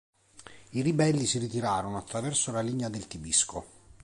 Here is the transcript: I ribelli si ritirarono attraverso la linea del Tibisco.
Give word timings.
I 0.71 0.81
ribelli 0.81 1.27
si 1.27 1.37
ritirarono 1.37 1.95
attraverso 1.99 2.51
la 2.51 2.61
linea 2.61 2.89
del 2.89 3.05
Tibisco. 3.05 3.65